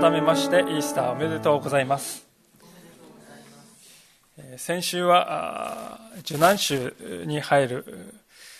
[0.00, 2.27] 改めましてイースターおめでとうございます。
[4.68, 6.92] 先週は受難週
[7.24, 7.86] に入る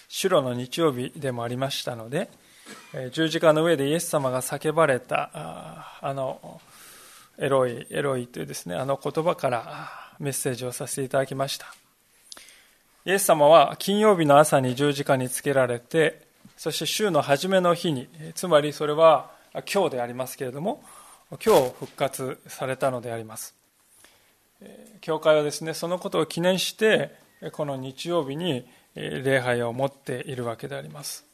[0.08, 2.30] 主路の日曜日でもありましたので
[3.12, 5.30] 十字架の上でイエス様が叫ばれた
[6.00, 6.62] あの
[7.36, 11.66] エロイエロイというですねあの言葉からメッセージをさせていただきました。
[13.04, 16.22] イエス様は金曜日の朝に十字架につけられて
[16.56, 19.30] そして週の初めの日につまりそれは
[19.70, 20.82] 今日でありますけれども
[21.32, 23.57] 今日復活されたのであります。
[25.00, 27.14] 教会はですねそのことを記念して
[27.52, 31.24] この日曜日に礼拝を持っているわけであります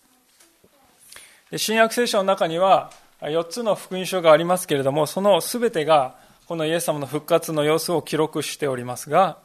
[1.56, 2.90] 新約聖書の中には
[3.20, 9.38] 4つの福音書がありますけれどもその全てがこのイエス様の復活の様子を記録しておりますが、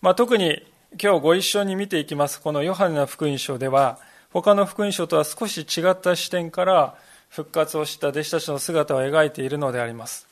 [0.00, 0.62] まあ、特に
[1.02, 3.98] 今日ご一緒に見ていきますこのヨハネの福音書では
[4.32, 6.94] 他の福音書とは少し違った視点から
[7.28, 10.29] 復活をした弟子たちの姿を描いているのであります。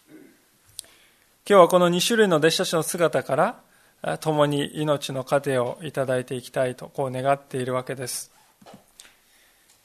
[1.51, 3.59] 今日はこの2種類の弟子たちの姿か
[4.03, 8.31] ら共に命の糧をいただいていきたいとこう願っているわけです。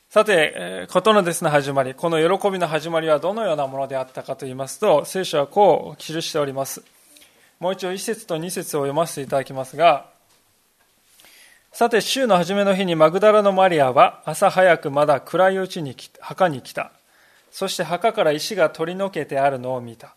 [0.10, 6.84] さて、ことのですね、始まり、この喜びの始まりはどのようなものであったかと言いますと、聖書はこう記しております。
[7.62, 10.08] もう一度1節と2節を読ませていただきますが、
[11.72, 16.92] さて、週の初めの日にマグダラのマリアは朝早くまだ暗いうちに墓に来た。
[17.52, 20.14] そして墓から石が取り除けてあるのを見た。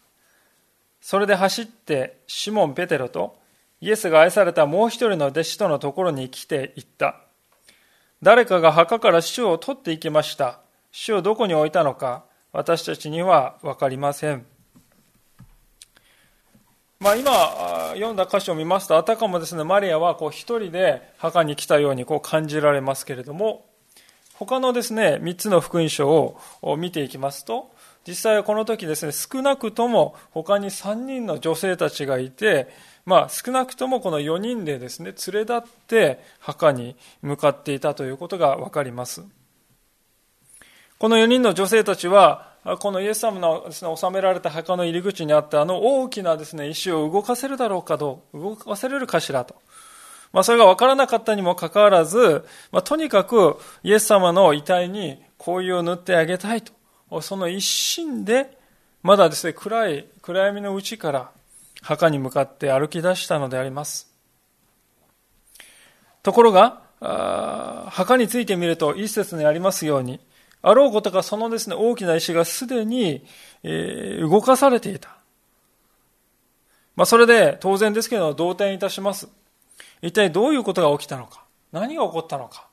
[1.06, 3.38] それで走ってシモン・ペテロと
[3.80, 7.20] イエスが愛されたもう一人の弟子とのところに来て行った。
[8.22, 10.58] 誰かが墓から主を取っていきました。
[10.90, 14.46] 主をどこに置いたのか私たちには分かりません。
[16.98, 17.30] まあ、今
[17.94, 23.64] 読んだ箇所を見ますとあたかもですねマリアはこう一人で墓に来たようにこう感じられますけれども
[24.38, 27.70] 他のですね、3つの福音書を見ていきますと、
[28.06, 32.68] 実際はこの時ですね、少なくとも他に3人の女性たちがいて、
[33.04, 39.24] まあ少なくともこの4人でですね、連れ立って墓に向かっていたということがわかります。
[40.98, 49.56] この4人の女性たちは、このイエス様のですね、収められた墓の入り口にあったあの大きなですね、石を動かせるだろうかどう、動かせれるかしらと。
[50.32, 56.75] まあ、それが分からなかったにもかかわらず、まあ、とにかくイエス様の遺体に紅葉を塗ってあげたいと。
[57.22, 58.56] その一心で、
[59.02, 61.30] まだですね、暗い、暗闇のうちから
[61.82, 64.12] 墓に向かって歩き出したのであります。
[66.22, 66.82] ところが、
[67.90, 70.20] 墓についてみると、一節にありますように、
[70.62, 73.24] あろうことかそのですね、大きな石がすでに、
[73.62, 75.16] えー、動かされていた。
[76.96, 79.28] まあ、それで当然ですけど、動転いたします。
[80.02, 82.66] 一体どういうことが起きたのか何が起こったのか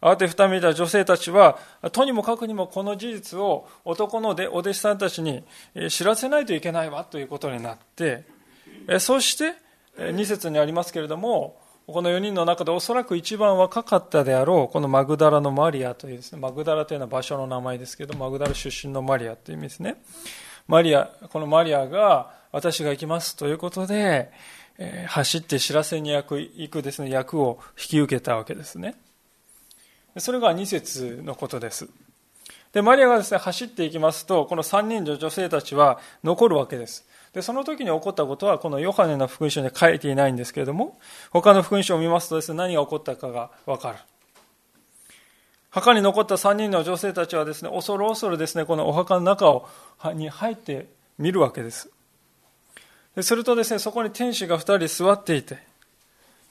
[0.00, 1.58] 慌てふためいた女性たちは、
[1.92, 5.44] とにもかくにもこの事実を男のお弟子さんたちに
[5.88, 8.24] 知らせないといけないわということになって、
[9.00, 9.54] そして
[9.98, 20.02] 2節にありますけれども、この4人の中でおそらく一番若かったであろう、このマグダラのマリアというですね、マグダラというのは場所の名前ですけど、マグダラ出身のマリアという意味ですね。
[20.66, 24.32] マリア、このマリアが私が行きますということで、
[25.06, 28.96] 走って知らせに行くですね、役を引き受けたわけですね。
[30.18, 31.88] それが2節のことです。
[32.72, 37.06] で、マリアがですね、走っていきますと、この3人の女性たちは残るわけです。
[37.32, 40.98] で、その時に起こったことは、このヨハネの福音書に書いていないんですけれども、
[41.30, 43.98] 他の福音書を見ますとですね、何が起こったかがわかる。
[45.70, 49.68] 墓に残った3人の女性たちはですね、恐る恐るですね、このお墓の中を
[50.14, 50.86] に入って
[51.18, 51.90] みるわけです。
[53.14, 55.58] でするとですね、そこに天使が二人座っていて、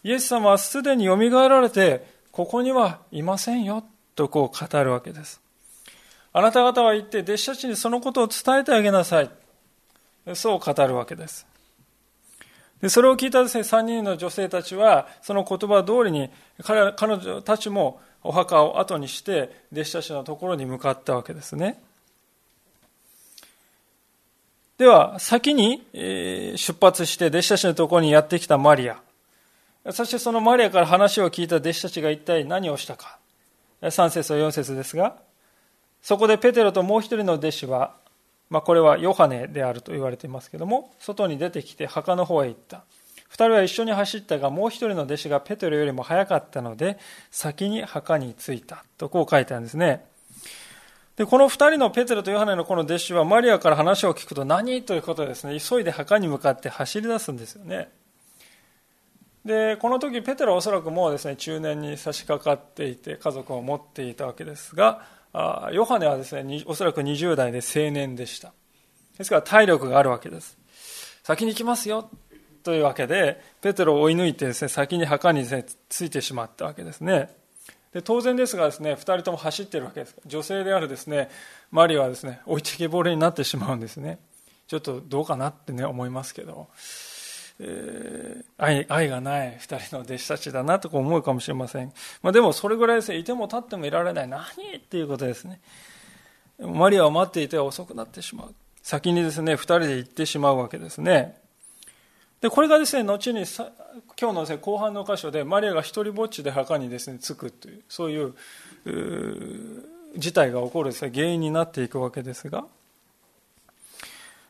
[0.04, 5.40] イエス様はすでによみがえられて、ここにはいませんよ、とこう語るわけです。
[6.34, 9.32] あなた方は行って弟子たちにそのことを伝えてあげなさい。
[10.34, 11.48] そう語るわけです。
[12.82, 16.30] でそれを聞いたですね、3人の女性たちは、その言葉通りに
[16.62, 21.82] 彼彼女たちもお墓を後にして、弟子たちのところに向かったわけですね。
[24.78, 29.05] では、先に出発して弟子たちのところにやってきたマリア。
[29.92, 33.20] そしてそのマリアから話を聞いた弟子たちが一体何をしたか。
[33.82, 35.18] 3節と4節ですが、
[36.02, 37.96] そこでペテロともう一人の弟子は、
[38.50, 42.84] まあ、これはヨハネであると言われていますけども、外に出てきて墓の方へ行った。
[43.28, 46.98] 二人は一緒に走ったが、もう一人の弟子がペテロよりも早かったので、
[47.32, 48.86] 先に墓に着いた。
[48.98, 50.06] とこう書いてあるんですね。
[51.16, 54.84] で、この二人のペテロとヨハネのこの弟子はマリアから話を聞くと何？
[54.84, 57.90] ということでですね、急いで墓に向かって走り出すんですよね。
[59.46, 65.04] で、この時ペテロはおそらくもうですね、中年に差し掛かっていて家族を持っていたわけですが、
[65.72, 68.54] ヨハネはですね、おそらく20代で青年でした。
[69.18, 70.58] ですから体力があるわけです。
[71.24, 72.10] 先に行きますよ
[72.64, 77.30] というわけで、ペテロを追い抜いてですね、先に墓にですね、ついてしまったわけですね。
[77.94, 80.16] で当然ですがですね、2人とも走ってるわけです。
[80.26, 81.30] 女性であるですね、
[81.72, 84.20] マリはですね、置いてけぼれになってしまうんですね。
[84.68, 86.68] ちょっとどうかなってね、思いますけど、
[87.60, 91.94] え、愛愛がない2人の弟子たちだなと思うかもしれません。
[92.22, 94.28] まあ、でもそれぐらいですね、いても立ってもいられない。
[94.28, 94.44] 何
[94.78, 95.62] っていうことですね。
[96.60, 98.56] マリアを待っていて遅くなってしまう。
[98.82, 101.38] 先にですね、2人で行ってしまうわけですね。
[102.42, 103.72] で、これがですね、後にさ
[104.20, 108.34] 今日のです、ね、後半の箇所で、マリアが一人ぼっちで墓にですね、着くという、そういう
[110.18, 112.66] 事態が起こるです、ね、原因になっていくわけですが、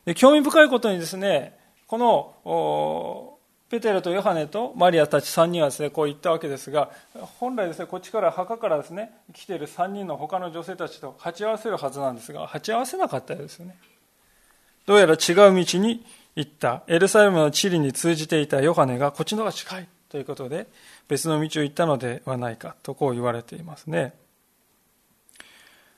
[0.04, 3.38] で興味深いことにですね、この
[3.68, 6.90] ペテロとヨハネとマリアたち3人はですね、こう言ったわけですが、
[7.38, 13.76] 本来ですね、こっちから墓からですね、来ている3人の他の女性たちと鉢合わせるはずなんですが、鉢合わせなかったようですよね。
[14.86, 15.16] どうやら違う
[15.64, 16.04] 道に
[16.36, 20.68] 行ったエルサレムの地理に通じていたヨハネがこっちの方が近いということで
[21.08, 24.14] 別の道を行ったのではないかとこう言われていますね。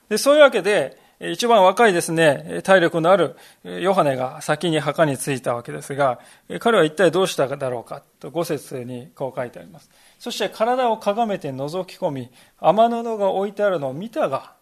[0.07, 3.35] でそういうわけで一番若いですね、体力のある
[3.65, 6.19] ヨハネが先に墓に着いたわけですが、
[6.59, 9.89] 彼は一体どうしただろうかと5節にこう書いてあります。
[10.17, 12.31] そして体をかがめて覗き込み、
[12.61, 14.53] 天布が置いてあるのを見たが、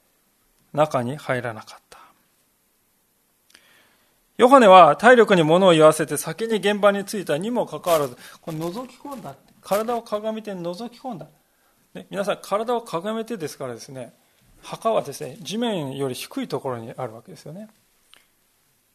[0.74, 2.00] 中に入らなかった。
[4.38, 9.36] ヨハネは体力に物を言わせて先に現場に着いたにもかかわらず、これ覗き込んだ。
[9.62, 11.28] 体をかがめて覗き込んだ。
[11.94, 14.14] ね、皆さん、体をかがめてですからですね、
[14.62, 17.70] 墓はですね、地面より低いところにあるわけですよね。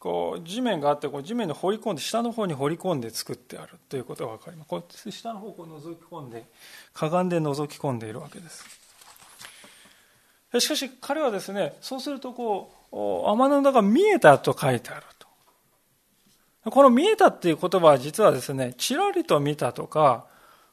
[0.03, 4.67] こう地面があってこう地面に掘り込んで下の方に掘り込んで作ってあるということが分かります。
[4.67, 6.43] こう下の方をこう覗き込んで
[6.93, 8.65] かがんで覗き込んでいるわけです。
[10.59, 12.95] しかし彼はですねそうするとこう
[13.31, 15.05] 天の中見えたと書いてある
[16.65, 16.71] と。
[16.71, 20.25] この見えたっていう言葉は実はですね、ちらりと見たとか、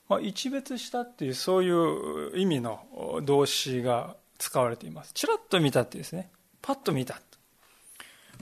[0.09, 5.13] まあ、一別したっていうそういう意味の動詞が使われています。
[5.13, 6.31] ちらっと見たってですね、
[6.63, 7.21] パッと見た。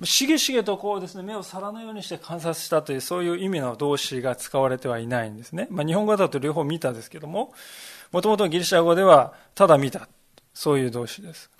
[0.04, 5.66] しげしげとこうですね、目を皿のようにして観察したというそういう意味の動詞が使われてはいないんですね。
[5.70, 7.52] まあ、日本語だと両方見たですけども、
[8.12, 10.08] もともとギリシャ語ではただ見た。
[10.54, 11.50] そういう動詞です。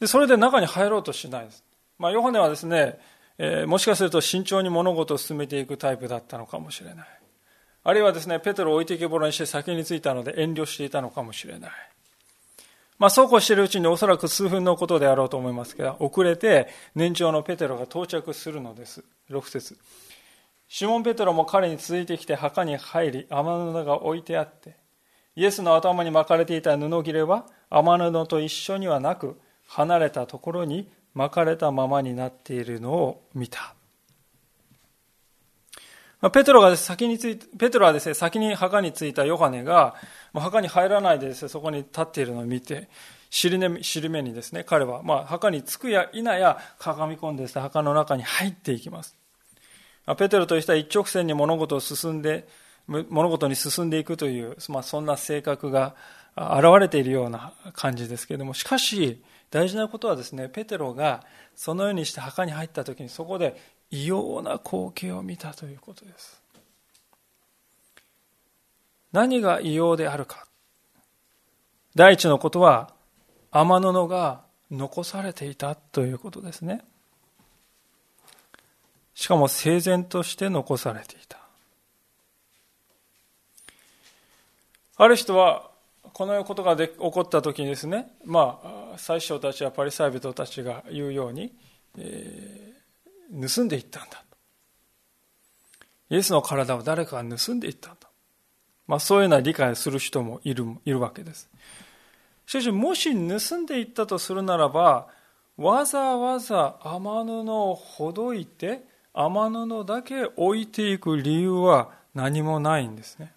[0.00, 1.64] で、それで中に入ろうとしないです。
[1.98, 2.98] まあ、ヨハネはですね、
[3.38, 7.06] えー、もしかすると慎重に物事を進めていくタイプだったのかもしれない。
[7.84, 11.70] あるいはですね、ペテロを置いてけぼらにして先に着いたので遠慮していたのかもしれない。
[12.98, 19.04] まあ、そうこうしているうちにおそらく数分のことであろうと思いますが、遅れて年長のペテロが到着するのです。
[19.30, 19.78] 6節
[20.66, 24.76] シモン・ペテロも彼に続いてきて墓に入り、天布が置いてあって、
[25.36, 33.77] イエスの頭に巻かれていた布切れは天布と一緒にはなく、離れたところに巻かれたままになっているのを見た。
[36.32, 39.94] ペトロが先についペトロはですね、先に墓に着いたヨハネが、
[40.34, 42.88] 墓に入らないでですね、そこに立っているのを見て、
[43.30, 49.16] 尻目尻目にですね、彼は、まあ、墓に着くや否や、かがみ込んでですね、墓の中に入っていきます。
[50.16, 52.48] ペテロという人は一直線に物事を進んで、
[52.88, 55.94] 物事に進んでいくという、まあ、そんな性格が
[56.36, 66.42] 現れているような感じですけれども、しかし、大事なことはですね、ペテロがそのようにして墓に入った時にそこで異様な光景を見たということです。
[69.12, 70.46] 何が異様であるか。
[71.94, 72.92] 第一のことは、
[73.50, 76.84] 天布が残されていたということですね。
[79.14, 81.38] しかも整然として残されていた。
[84.96, 85.70] ある人は
[86.12, 91.52] このようなことがで起こった時にですね、まあ、最初たちはパリサイ人たちが言うように、
[91.96, 92.77] えー、
[93.30, 94.22] 盗んでいったんだ
[96.10, 98.08] イエスの体を誰かが盗んでいったんだ。
[98.86, 101.50] まあ、そういうような理解する人もいるいるわけです。
[102.46, 105.08] しかし、もし盗んでいったとするならば、
[105.58, 108.82] わざわざ天布をほどいて、
[109.12, 113.32] 天布だけ置いていく理由は何もないんですね。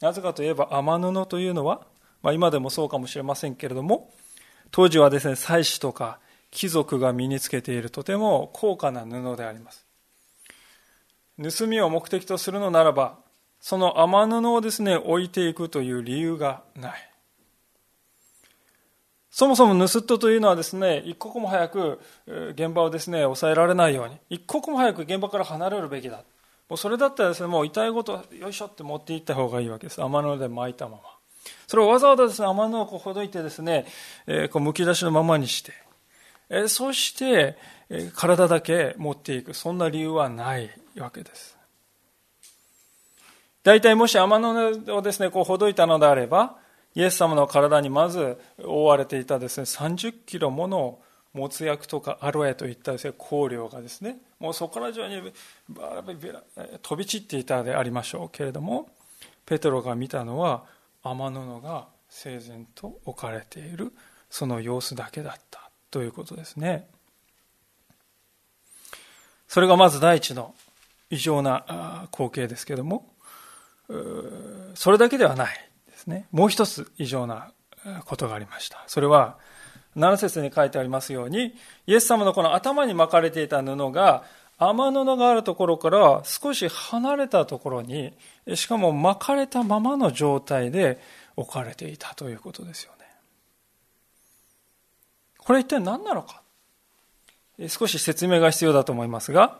[0.00, 1.86] なぜかといえば天布というのは、
[2.22, 4.12] まあ、今でもそうかもしれませんけれども、
[4.70, 9.86] 当時はですね、祭司とか貴族が身につけているとても高価な布であります。
[11.42, 13.18] 盗みを目的とするのならば、
[13.60, 17.10] その雨布をですね、置いていくという理由がない。
[19.30, 26.24] そもそも盗人というのはですね、一刻も早く現場をですね、抑えられないように、一刻も早く現場から離れるべきだ。
[26.68, 30.02] もうそれだったらですね、もう痛いごと、よいしょって持っていった方がいいわけです。
[30.02, 31.02] 雨布で巻いたまま。
[31.66, 33.86] それをわざわざですね、雨布をこうほどいてですね、
[34.26, 35.72] えー、こう剥き出しのままにして、
[36.68, 37.56] そして、
[38.14, 39.54] 体だけ持っていく。
[39.54, 41.56] そんな理由はないわけです。
[43.62, 46.56] 大体もし雨布をですね、こうほどいたのであれば、
[46.94, 50.98] イエス様の体にまず覆われていたですね、30キロもの
[51.32, 55.32] もつ薬とかアロエといったですね、香料がですね、もうそこら中に
[56.82, 58.88] 飛び散っていたでありましょうけれども、
[59.46, 60.64] ペトロが見たのは
[61.02, 63.92] 雨布が整然と置かれている
[64.28, 66.88] その様子だけだったということですね。
[69.48, 70.54] それがまず第一の
[71.10, 73.12] 異常な光景ですけども、
[74.74, 76.28] それだけではないですね。
[76.30, 77.50] もう一つ異常な
[78.04, 78.84] ことがありました。
[78.86, 79.38] それは、
[79.96, 81.56] 7節に書いてありますように、
[81.86, 84.24] イエス様のこの頭に巻かれていた布が、
[84.56, 88.12] 雨布があるところから少し離れたところに、
[88.54, 91.00] しかも巻かれたままの状態で
[91.34, 92.99] 置かれていたということですよね。
[95.44, 96.42] これ一体何なのか？
[97.68, 99.58] 少し説明が必要だと思いますが、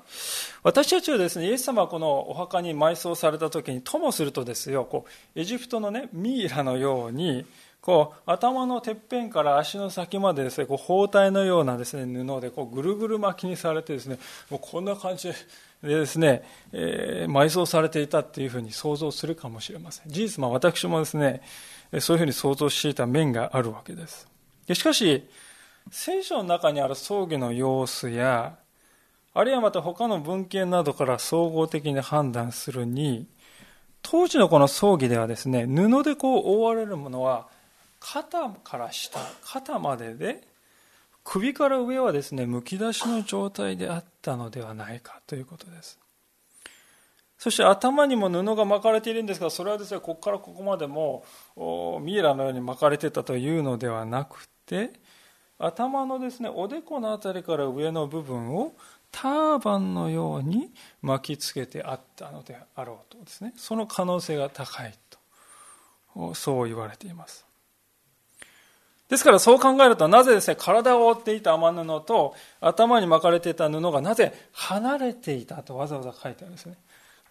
[0.62, 5.04] 私たちはですね、イエス様はこのお墓に埋葬された時に、ともするとですよ、こ
[5.36, 7.44] う、エジプトのね、ミイラのように、
[7.82, 14.18] こう、頭のてっぺんから足の先までですね、こう、包帯のようなですね、布で、こう、ぐるぐる巻きにされてですね、
[14.48, 15.34] もうこんな感じで
[15.82, 20.10] ですね、え、埋葬されていたっていうふうに想像するかもしれません。
[20.10, 21.42] 事実、まあ私もですね、
[22.00, 24.26] そういうふうに想像していた面があるわけです。
[24.72, 25.28] しかし、
[25.90, 28.56] 聖書の中にある葬儀の様子や、
[29.34, 33.26] あるいはまた他の文献などから総合的に判断するに、
[34.02, 37.48] 当時のこの葬儀ではですね、布でこう覆われるものは、
[37.98, 40.42] 肩から下、肩までで、
[41.22, 45.98] 首から上はですね、むき出しの状態であったのではないかということです。
[47.38, 51.24] そして頭にも布が巻かれているんですが、それはですね、ここからここまでも
[52.00, 54.92] ミイラのように巻かれてたというのではなくて、
[55.60, 58.72] 頭のですね、おでこの辺りから上の部分を
[59.12, 60.70] ターバンのように
[61.02, 64.94] 巻きつけてあったのであろうとですね、その可能性が高い
[66.14, 67.44] と、そう言われています。
[69.08, 76.76] ですからそう考えると、なぜですね、体を覆っていた雨布と頭に巻かれていた布がなぜ離れていたとわざわざ書いてあるんですね。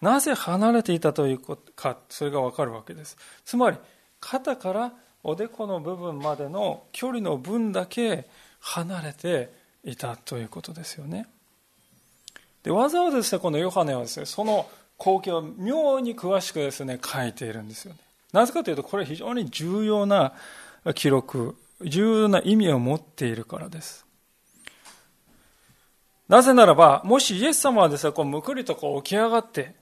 [0.02, 3.16] なぜ離れていたということか、それがわかるわけです。
[3.44, 3.78] つまり、
[4.20, 8.26] 肩からおでこの部分までの距離の分だけ
[8.60, 9.52] 離れて
[9.84, 11.26] いたということですよね。
[12.62, 18.00] でわざわざですね、このヨハネはですね、その光景を妙に詳しくですね、書いているんですよね。
[18.32, 20.34] なぜかというと、これ非常に重要な
[20.94, 24.04] 記録、重要な意味を持っているからです。
[26.28, 29.74] なぜならば、もしイエス様はですね、こうむくりとこう起き上がって、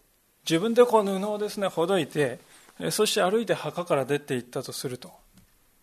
[0.49, 2.38] 自分でこう布をですね、ほどいて、
[2.90, 5.12] そして歩いて墓から出て行ったとすると、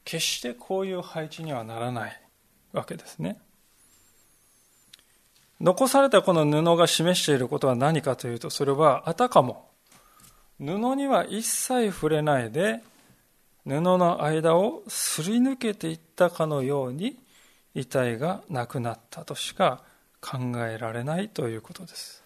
[0.06, 2.22] 決してこういう配置にはならない
[2.72, 3.38] わけですね。
[5.60, 9.70] 残されたこの布が示していることは何かというと、それはあたかも
[10.60, 12.82] 布には一切触れないで、
[13.66, 17.18] 布の間をすり抜けていったかのように
[17.74, 19.82] 遺体がなくなったとしか
[20.22, 22.24] 考えられないということです。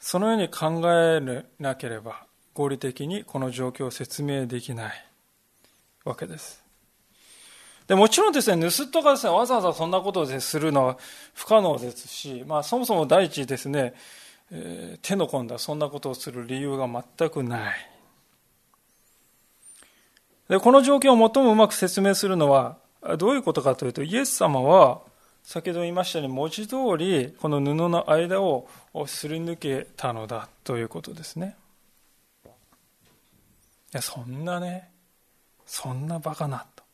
[0.00, 5.04] そのように考えなければ合理的にこの状況を説明できない
[6.04, 6.62] わけです。
[7.86, 10.98] でもちろんですね、盗人がですね、わざわざそんなことをするのは
[11.34, 13.92] 不可能ですし、まあそもそも第一ですね、
[14.50, 17.90] えー、手の込んだそんなことをする理由が全くない。
[20.48, 22.76] でこの状況を最もうまく説明するのは
[23.18, 25.00] どういうことかというと、イエス様は
[25.42, 28.66] 先ほど言いましたように文字通りこの布の間を
[29.06, 31.56] すり抜けたのだということですね。
[33.94, 34.90] や、そんなね、
[35.64, 36.84] そんなバカなと。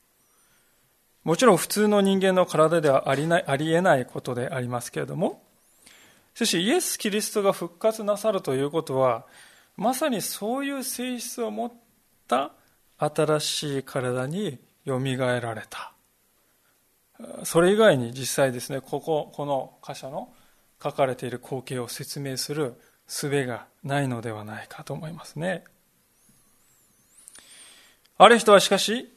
[1.24, 5.42] もちろん普通の人間の体ではありないありえないことでありますけれども、
[6.34, 9.26] しかしイエス・キリストが復活なさるということは、
[9.76, 11.72] まさにそういう性質を持っ
[12.28, 12.52] た
[12.98, 15.92] 新しい体によみがえられた。
[17.44, 20.32] それ以外に実際ですね、ここ、この箇所の
[20.82, 25.64] 書かれている光景を説明する術がないのではないかと思いますね。
[28.22, 29.10] ある人はしかし、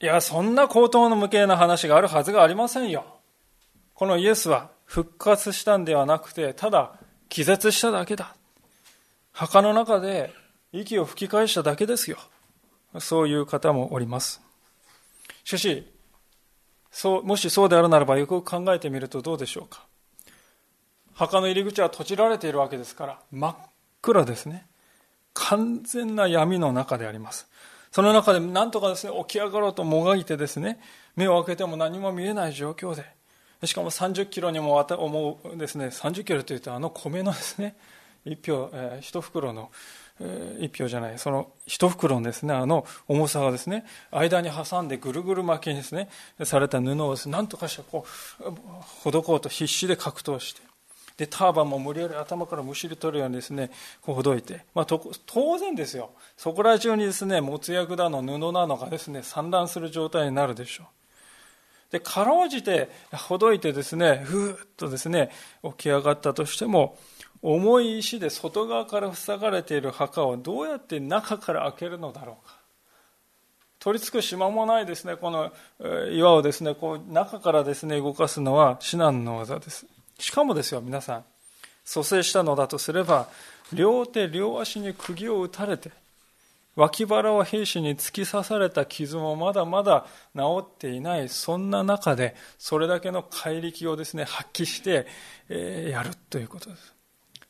[0.00, 3.06] いや、そんな高等の無形な話があるはずがありませんよ。
[3.94, 6.92] このイエスは、復活したんではなくて、ただ
[7.30, 8.36] 気絶しただけだ。
[9.32, 10.30] 墓の中で
[10.72, 12.18] 息を吹き返しただけですよ。
[12.98, 14.42] そういう方もおります。
[15.42, 15.90] しかし、
[16.90, 19.86] そう、もしそうであるならばよく考えてみるとどうでしょうか。
[21.14, 23.56] 墓の入り口は閉じられているわけですから、真っ
[24.02, 24.66] 暗ですね。
[25.32, 27.48] 完全な闇の中であります。
[27.90, 30.80] その中で何とかですね、起き上がろうともがいてですね、
[31.16, 33.04] 目を開けても何も見えない状況で、
[33.66, 37.76] しかも30キロにも思うですね、30キロというとあの米のですね、
[38.24, 39.70] 一票、えー、一袋の、
[40.20, 46.08] えー、一票じゃない、その一袋のですね、あの重さがですね、間に挟んでぐるぐる巻きにですね、
[46.44, 48.04] された布を何とかしてこ
[48.40, 48.44] う、
[49.02, 50.67] ほどこうと必死で格闘して、
[51.18, 53.72] で、ターバンも無理やり頭からむしり取るようにですね、
[54.02, 56.12] ほどいて、まあ、当然ですよ。
[56.36, 60.86] そこら中にですね、もつ薬だの布なのがですね、散乱する状態になるでしょう。
[61.90, 65.32] で、かろうじて、ほどいてですね、ふーっとですね、
[65.64, 66.96] 起き上がったとしても、
[67.42, 72.56] 重い石で外側から塞がれている墓をどうやって中から開けるのだろうか。
[73.80, 75.52] 取り付く島もないですね、この
[76.12, 79.86] 岩をですね、こう中からですね、動かすのは至難の技です。
[80.18, 81.24] しかもですよ、皆さん、
[81.84, 83.28] 蘇生したのだとすれば、
[83.72, 85.90] 両手両足に釘を打たれて、
[86.76, 90.06] 脇腹を兵士に突き刺された傷もまだまだ
[90.36, 95.06] 治っていない、そんな中で、それだけの怪力をですね、発揮して、
[95.48, 96.94] えー、やるということです。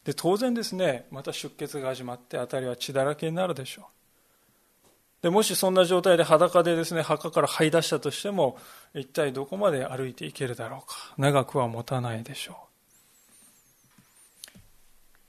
[0.04, 3.97] で、当然ですね、また出血が始まって、辺りは血だらけになるでしょう。
[5.22, 8.56] で、もしそんな状態で裸でですね、墓から這い出したとしても、
[8.94, 11.14] 一体どこまで歩いていけるだろうか。
[11.16, 12.56] 長くは持たないでしょう。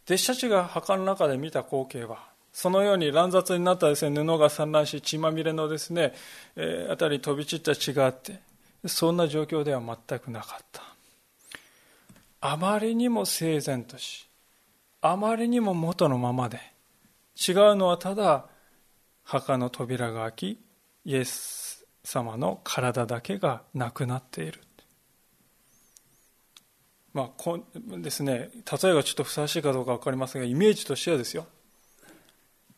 [0.06, 6.14] 弟子たちが墓の中で見た光景は、そのように乱雑になったですね、布が散乱し、血まみれのですね、
[6.56, 8.40] えー、あたり飛び散った血があって、
[8.86, 10.84] そんな状況では全くなかった。
[12.42, 14.28] あまりにも整然とし、
[15.02, 16.60] あまりにも元のままで、
[17.38, 18.49] 違うのはただ、
[19.30, 20.60] 墓の扉が開き、
[21.06, 24.60] イエス様の体だけがなくなっている。
[27.14, 28.50] まあ、こですね、
[28.82, 31.46] 例えがちょっとふさわしいかどうか分かりませんが、イメージとしてはですよ。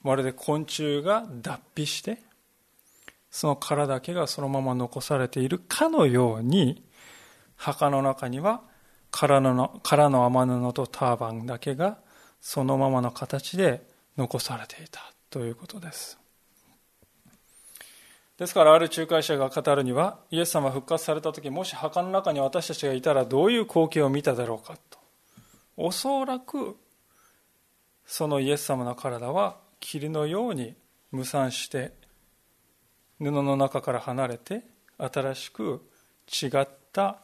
[0.04, 2.22] まるで昆虫が脱皮して
[3.30, 6.84] その殻だけがそのまま残されているかのように
[7.56, 8.62] 墓の中には
[9.12, 12.00] 殻の殻の雨布とターバンだけが
[12.42, 13.86] そのままの形で
[14.18, 16.21] 残されていたということです
[18.42, 24.98] ですからある仲介者が語るにはイエス様復活された時もし墓の中に私たちがいたらどういう光景を見ただろうかと。
[25.78, 26.76] おそらく
[28.04, 30.74] そのイエス様の体は霧のように
[31.12, 31.94] 無産して
[33.20, 34.64] 布の中から離れて
[34.98, 35.88] 新しく
[36.28, 37.20] 違った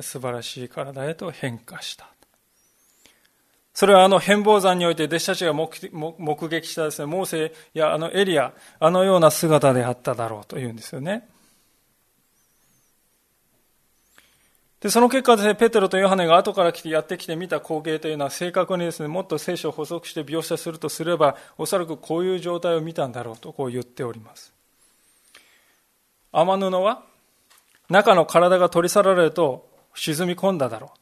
[0.00, 2.11] 素晴らしい体へと変化した。
[3.74, 11.28] それはあの変貌山において弟子たちが目撃したですね、モーセやあのエリア、あのような姿であっただろうというんですよね。
[14.80, 24.52] で、その結果ですね、ペテロとヨハネが後から来てやってきて見た光景というのは正確にですね、もっと聖書を補足して描写するとすれば、おそらくこういう状態を見たんだろうとこう言っております。
[26.32, 27.04] 雨布は
[27.88, 31.01] 中の体が取り去られると沈み込んだだろう。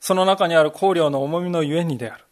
[0.00, 2.24] その中にある香料の重みのゆえにである。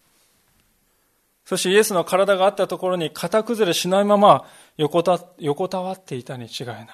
[1.44, 4.46] そしてイエスの体があったところに型崩れしないまま
[4.76, 6.86] 横た横たわっていたに違いない。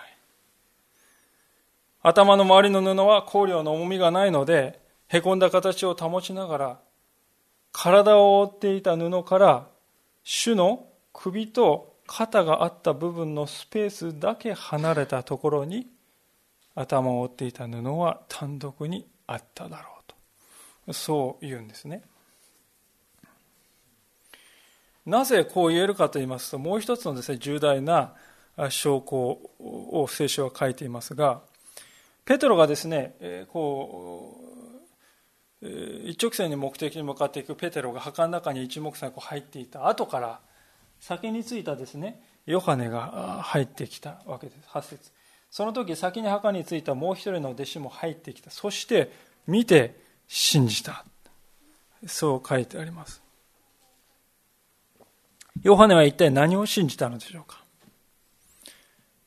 [2.02, 6.78] 頭の周りの布は香料の重みがないので、へこんだ形を保ちながら、
[7.72, 9.66] 体を覆っていた布から
[10.24, 15.86] 主の首と肩があった部分のスペースだけ離れたところに
[16.74, 19.99] 頭を覆っていた布は単独にあっただろう
[20.92, 22.02] そう言うんですね。
[25.06, 28.14] なぜこう言えるかと言いますともう一つのですね重大な
[28.68, 29.16] 証拠
[29.58, 31.40] を聖書は書いていますが
[32.24, 33.16] ペトロがですね、
[33.52, 34.36] こ
[35.62, 35.68] う、
[36.06, 40.40] 一直線に目的に向かっていくペテロが墓の中に一目散こう入っていた後から
[41.00, 44.58] 先に着いたですねヨハネが入ってきたわけです。
[44.68, 45.10] 8節。
[45.50, 48.50] その時先に墓に着いたもう一人の弟子も入ってきた。
[48.50, 49.10] そして
[49.46, 49.98] 見て
[50.32, 51.04] 信じた
[52.06, 53.20] そう書いてあります
[55.62, 57.64] ヨハネは一体何を信じたのでしょうか？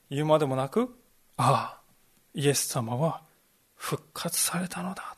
[0.09, 0.95] 言うまでもなく
[1.35, 1.81] ああ
[2.33, 3.21] イエス様は
[3.75, 5.17] 復活されたのだ。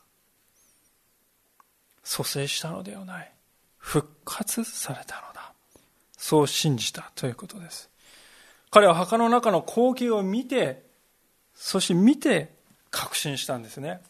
[2.02, 3.32] 蘇生したのではない。
[3.78, 5.52] 復活されたのだ。
[6.18, 7.88] そう信じたということです。
[8.70, 10.84] 彼は墓の中の光景を見て、
[11.54, 12.52] そして見て
[12.90, 14.00] 確信したんですね。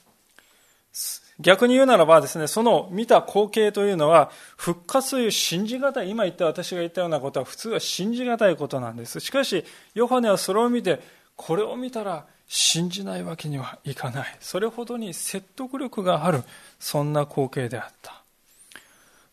[1.39, 9.21] 逆に言うならばですね、その見た光景というのは、復活という信じがたい、今言った私が言ったようなことは普通は信じがたいことなんです。
[9.21, 11.01] しかし、ヨハネはそれを見て、
[11.37, 14.37] これを見たら信じないわけにはいかない。
[14.41, 16.43] それほどに説得力がある、
[16.79, 18.23] そんな光景であった。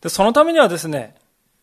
[0.02, 1.14] で、そのためにはですね、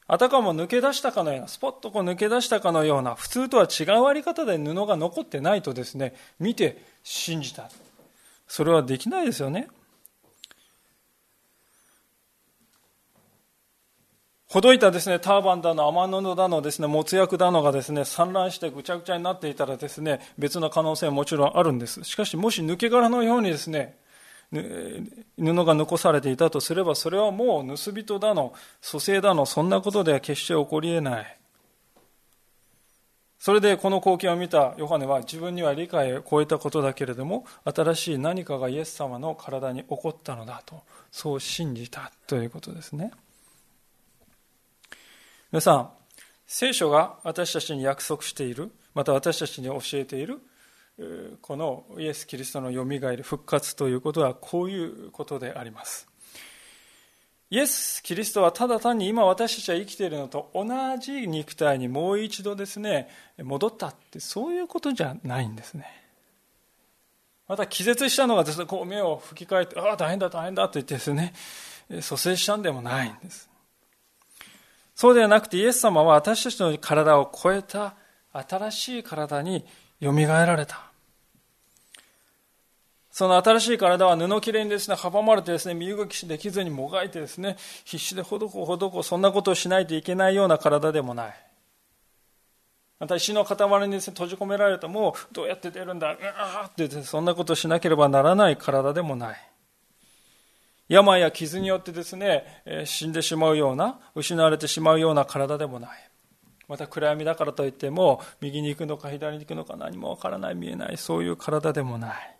[0.07, 7.69] あたかも抜け出したかのような、スポッとこう抜け出したかのような、普通とは違うあり方で布が残ってないとですね、見て信じた。
[8.47, 9.69] それはできないですよね。
[14.51, 22.03] ほどいたですね、ターバンだの、天布だのですね、もつ薬だのがですね、散乱してぐちゃぐちゃになっていたらですね、別の可能性はもちろんあるんです。
[22.03, 23.97] しかし、もし抜け殻のようにですね、
[24.51, 31.37] 布が残されていたとすれば、それはもう盗人だの、蘇生だの、そんなことでは決して起こり得ない。
[33.39, 43.11] それでこの光景を見たヨハネは自分には理解を超えたことだけれども、新しい何かがイエス様の体に起こったのだと、そう信じたということですね。
[45.51, 45.89] 皆さん、
[46.47, 50.39] 聖書が私たちに約束している、また私たちに教えている、
[51.41, 56.07] このイエス・キリストのよみがえる復活ということはこういうことであります。
[57.49, 60.63] イエス・キリストはただ単に今私たちは生きているのと同
[60.99, 65.85] じ肉体にもう一度ですね、戻ったってそういうことじゃないんですね。
[67.49, 71.33] また気絶したのがですね、こう目を吹き替えて、ああ、大変だ、大変だと言ってですね、
[71.99, 73.50] 蘇生したんでもないんです。
[75.01, 77.95] そうではなくてイエス様は私たちの体を超えた
[78.33, 79.65] 新しい体に
[79.99, 80.79] よみがえられた。
[83.09, 91.35] その新しい体は布切れにですね、阻まれてですね、身動きできずにもがいてですね、必死でほどこほどこ、そんなことをしないといけないような体でもない。
[92.99, 99.50] また石の塊にですね、閉じ込められても、どうやって出るんだ、うわーって、そんなことをしなければならない体でもない。
[100.91, 102.43] 病や傷によってですね、
[102.83, 106.11] 死んでしまうような、失われてしまうような体でもない。
[106.67, 112.37] また暗闇だからといっても、右に行くのか左に行くのか何もわからない、見えない、そういう体でもない。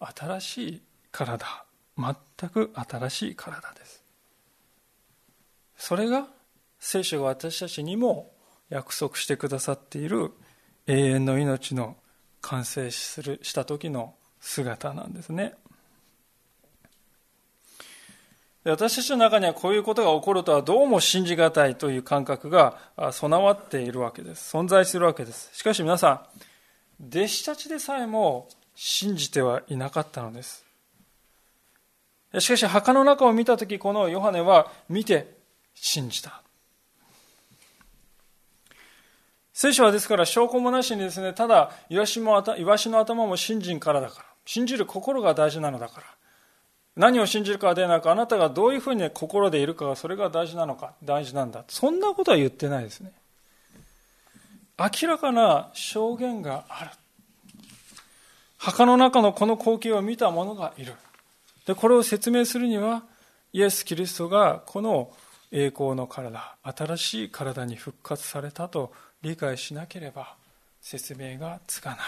[0.00, 0.82] 新しい
[1.12, 1.46] 体、
[1.96, 4.02] 全く新しい体です。
[5.76, 6.26] それが
[6.80, 8.32] 聖書が私たちにも
[8.70, 10.32] 約束してくださっている
[10.88, 11.96] 永遠の命の
[12.40, 15.54] 完成するした時の姿なんですね。
[18.62, 22.76] 私たちの中にはこういうことが起こるとはどうも信じがたいという感覚が
[23.12, 24.54] 備わっているわけです。
[24.54, 25.48] 存在するわけです。
[25.54, 26.26] しかし皆さ
[27.00, 30.66] ん、弟子たちでさえも信じてはいなかったのです。
[32.38, 35.38] しかし墓の中を見たとき、このヨハネは見て
[35.74, 36.42] 信じた。
[39.54, 42.36] 聖書はですから証拠もなしにですね、ただイワシの
[42.98, 46.06] 頭も信心からだから、信じる心が大事なのだから、
[47.00, 51.64] 何を信じるかではなく、あなたがどういうふうに心でいるかが、それが大事なのか、大事なんだ。
[51.66, 53.10] そんなことは言ってないですね。
[54.78, 56.90] 明らかな証言がある。
[58.58, 60.92] 墓の中のこの光景を見た者がいる。
[61.64, 63.02] で、これを説明するには、
[63.54, 65.10] イエス・キリストがこの
[65.50, 70.34] 栄光の体、新しい体に復活されたと理解しなければ
[70.82, 71.98] 説明がつかない。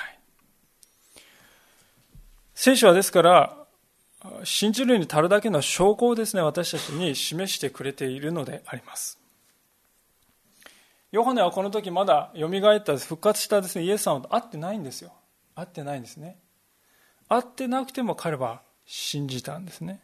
[2.55, 3.62] 聖書はですから、
[4.45, 9.19] 信じるに足るだけの証拠をですね、私たちに示してくれているのであります。
[11.11, 15.13] ヨハネはこの時まだ蘇った復活したですね、イエス様と会ってないんですよ。
[15.55, 16.39] 会ってないんですね。
[17.29, 20.01] 会ってなくても彼は信じたんですね。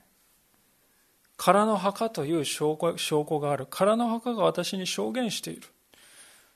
[1.36, 3.66] 空の墓という証拠証拠がある。
[3.70, 5.62] 空の墓が私に証言している。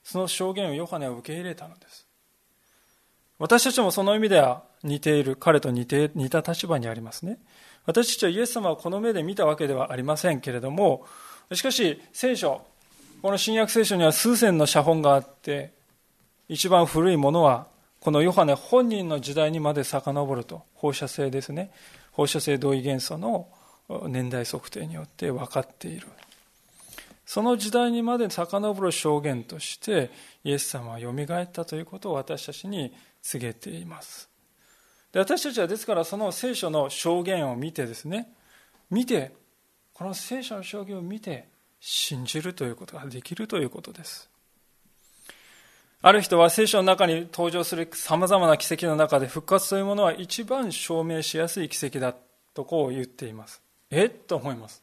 [0.03, 2.02] その証言をヨハネは受け入れたのです。
[3.43, 7.39] 私たちもその意味では似ている、彼と似て似た立場にありますね。
[7.85, 11.05] 私たちはイエス様をこの目で見たわけではありませんけれども、
[11.51, 12.65] しかし聖書、
[13.21, 15.73] この新約聖書には数千の写本があって、
[16.47, 17.67] 一番古いものは、
[17.99, 21.71] このヨハネ本人の時代にまで遡ると、放射性ですね。
[22.13, 23.49] 放射性同位元素の
[24.07, 26.07] 年代測定によって分かっている。
[27.25, 30.11] その時代にまで遡る証言として、
[30.43, 34.29] イエス様はよみがえったということを私たちに告げています。
[35.13, 38.33] で私たちはですからその聖書の証言を見てですね
[38.89, 39.31] 見て
[39.93, 41.47] この聖書の証言を見て
[41.79, 44.29] 信じるということができるということです。
[46.01, 52.13] ある人は聖書の中に登場するさまざまな奇跡の中で復活というものは一番証明しやすい奇跡だ
[52.53, 53.61] とこう言っています。
[53.89, 54.82] えっと思います。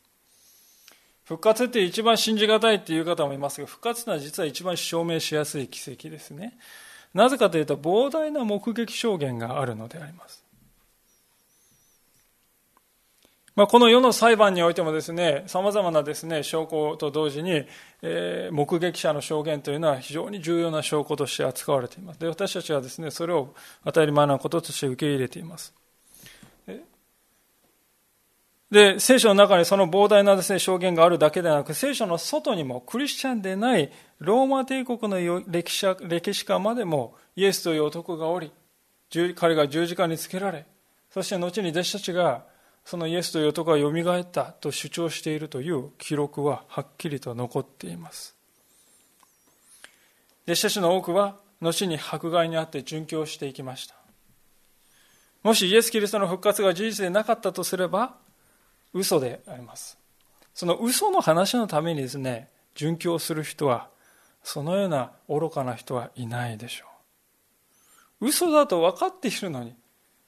[1.30, 6.58] 復活って一番信じがたいっていう方もいますが復活というのは実は一番証明しやすい奇跡ですね
[7.14, 10.44] なぜかというと膨大な目撃証言があるのであります
[13.54, 17.66] まあ、この世の裁判においてもですね、様々なですね、証拠と同時に、
[18.00, 22.20] えー、目撃者の証言というのは非常に重要な証拠として扱われています。
[22.20, 23.52] で、私たちはですね、それを
[23.84, 25.74] 当たり前のこととして受け入れています。
[28.70, 38.52] で、聖書の中にその膨大なですね、証言があるだけでなく、聖書の外にもクリスチャンでないローマ帝国の歴史歴史家までもイエスという男がおり、
[39.35, 40.66] 彼が十字架につけられ、
[41.11, 42.44] そして後に弟子たちが
[42.85, 48.37] そのイエスという男がよみがえったと主張しているという記録ははっきりと残っています。
[50.44, 53.96] 弟子たちの多くは後に迫害にあって殉教していきました。
[55.42, 58.16] もしイエス・キリストの復活が事実でなかったとすれば、
[58.92, 59.98] 嘘であります。
[60.55, 63.88] その嘘の話のためにですね、殉教する人は、
[64.42, 66.87] そのような愚かな人はいないでしょ
[68.20, 68.29] う。
[68.29, 69.74] 嘘だと分かっているのに、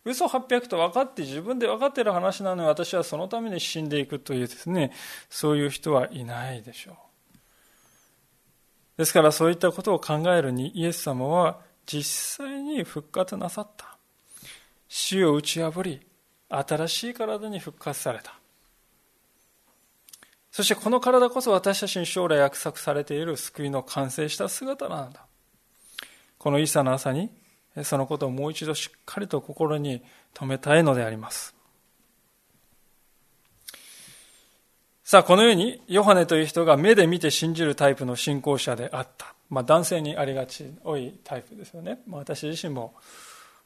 [0.04, 4.92] 嘘800と分かって自分で分かっている話なのに私はそのために死んでいくというですね、
[5.30, 6.96] そういう人はいないでしょう。
[8.96, 13.96] ですからそういったことを考えるにイエス様は実際に復活なさった。
[14.88, 16.00] 死を打ち破り、
[16.48, 18.41] 新しい体に復活された。
[20.52, 25.24] そしてこの体こそ私たちに将来約束されている救いの完成した姿なんだ。
[26.38, 27.30] このイーサの朝に
[27.82, 30.02] そのことをもう一度しっかりと心に
[30.34, 31.54] 留めたいのであります。
[35.04, 39.34] さあ、このように、ヨハネという人が目で見て信じるタイプの信仰者であった。
[39.50, 42.00] まあ、男性にありがち、多いタイプですよね。
[42.06, 42.94] まあ、私自身も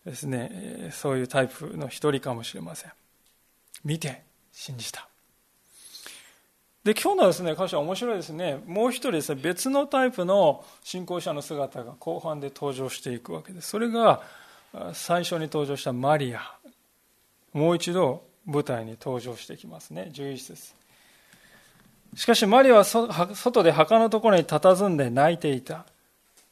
[0.04, 2.92] ですね、そういうタイプの一人かもしれません。
[3.84, 4.22] 見て
[4.52, 5.08] 信じた。
[6.86, 8.62] で、今日のですね、箇所は面白いですね。
[8.64, 13.70] もう一人ですね、別のタイプの信仰者の姿が後半で登場していくわけです。
[13.70, 14.22] それが、
[14.92, 16.40] 最初に登場したマリア。
[17.52, 20.12] もう一度舞台に登場してきますね。
[20.14, 20.74] 11節
[22.14, 25.86] しかしマリアは外で墓のところに佇んで泣いていた。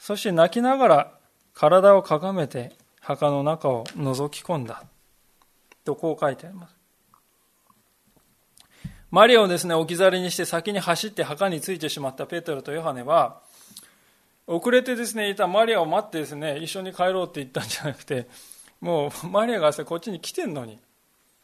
[0.00, 1.12] そして泣きながら
[1.54, 4.82] 体をかがめて墓の中を覗き込んだ。
[5.84, 6.73] とこう書いてあります。
[9.14, 13.42] マリアをですね、置き去りにして先に走って墓に着いてしまったペテロとヨハネは、
[14.48, 18.26] 遅れてですね、いたマリアを待ってですね、一緒に帰ろうって言ったんじゃなくて、
[18.80, 20.80] もうマリアがこっちに来てんのに、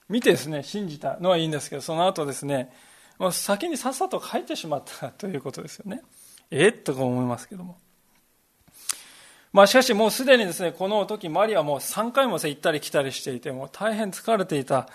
[0.09, 2.73] 見てですね、信じたのはいいんですけど、その後ですね、
[3.21, 6.03] もう先にさっさと帰ってしまったということですよね。
[6.51, 7.79] えっとか思いますけども。
[9.53, 14.89] まあしかしもうすでにですね、この時マリアも3回も行ったり来たりしていて、もう大変疲れていた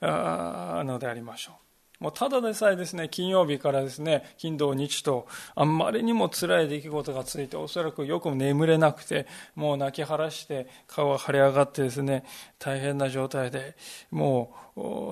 [0.00, 1.69] のでありましょう。
[2.00, 12.24] もうただでさえですね、金曜日からですね、金土日と、あんまりにも辛い出来事がついて、おそらくよく眠れなくて、もう泣き晴らして、顔が腫れ上がってですね、
[12.58, 13.76] 大変な状態で、
[14.10, 14.54] も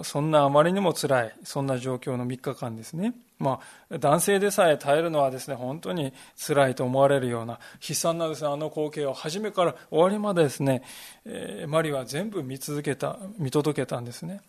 [0.00, 3.12] う、そんなあまりにも辛い、そんな状況の3日間ですね。
[3.38, 10.82] まあ、男性でさえ耐えるのはですね、本当に辛いと思われるような悲惨なですね、あの光景を初めから終わりまでですね、
[11.26, 14.40] えー、マリは全部見続けた、見届けたんですね。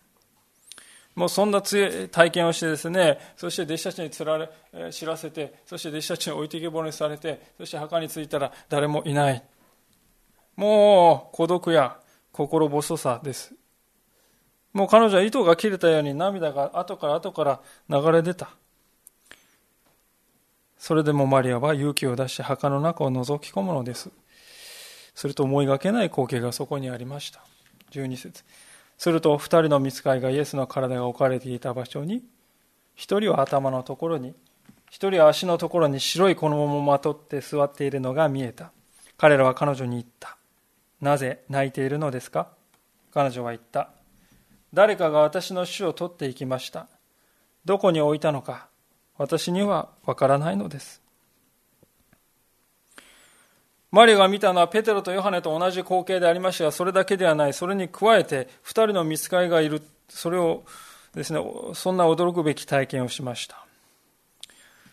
[1.14, 4.48] もうそんな強い体験をしてですね、そして弟子たちにつられ、
[4.92, 9.42] 知らせて、そして弟子たちに置いてけぼりにされて、そして墓に着いたら誰もいない。
[10.56, 11.98] もう孤独や
[12.32, 13.54] 心細さです。
[14.72, 18.50] もう彼女は糸が切れたように涙が後から後から流れ出た。
[20.78, 24.10] それでもマリアは勇気を出して墓の中を覗き込むのです。
[25.14, 27.44] すると思いがけない光景がそこにありました。
[27.90, 28.44] 12節
[29.00, 32.22] すると二人の見つかいがイエスの体が置かれていた場所に、
[32.94, 34.34] 一人は頭のところに、
[34.90, 38.72] 一人は足のところに白い衣をまとって座っているのが見えた。
[39.16, 40.36] 彼らは彼女に言った。
[41.00, 42.48] なぜ泣いているのですか？
[43.14, 43.88] 彼女は言った。
[44.74, 46.86] 誰かが私の死を取っていきました。
[47.64, 48.68] どこに置いたのか、
[49.16, 51.00] 私にはわからないのです。
[53.90, 57.52] マリアが見たのはペテロとヨハネと同じ光景でありましたが、それだけではない。
[57.52, 59.82] それに加えて、二人の見つかりがいる。
[60.08, 60.62] それを
[61.14, 61.40] ですね、
[61.74, 63.64] そんな驚くべき体験をしました。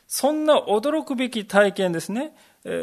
[0.08, 2.34] そんな驚くべき体験ですね。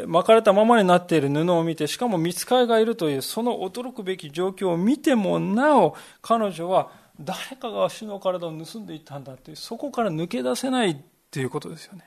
[0.07, 12.05] 巻かれたままになっている布を見て、しかも見つかりがいるという、その驚くべき状況を見てもなお、彼女は誰かが死の体を盗んでいったんだという、そこから抜け出せないということですよね。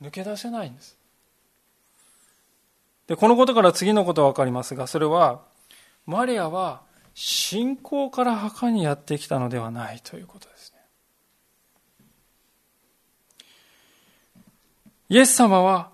[0.00, 0.96] 抜け出せないんです。
[3.06, 5.42] で、このことから次のことがわかりますが、それは、
[6.06, 6.82] マリアは
[7.14, 10.78] 信仰から墓にやってきたのではないということですね。
[15.08, 15.90] イエス様は、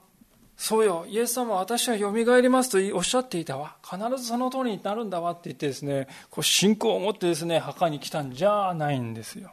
[0.56, 3.76] そうよ、イエス様は私は蘇りますとおっしゃっていたわ。
[3.82, 9.52] 必ずその通りになるんだわって言ってですね、こう信仰を持ってですね、墓に来たんじゃないんですよ。